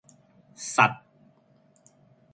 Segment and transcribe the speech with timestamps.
[0.75, 1.03] สัตว์